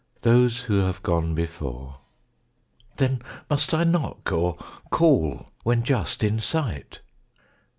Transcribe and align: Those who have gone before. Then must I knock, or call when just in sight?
Those 0.23 0.61
who 0.61 0.79
have 0.79 1.03
gone 1.03 1.35
before. 1.35 1.99
Then 2.97 3.21
must 3.51 3.71
I 3.71 3.83
knock, 3.83 4.31
or 4.31 4.55
call 4.89 5.51
when 5.61 5.83
just 5.83 6.23
in 6.23 6.39
sight? 6.39 7.03